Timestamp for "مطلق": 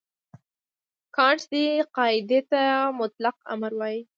2.99-3.35